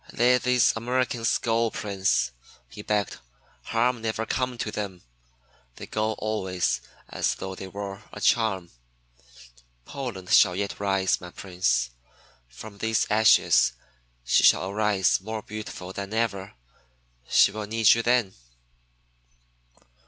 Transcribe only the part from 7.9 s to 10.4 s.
a charm. Poland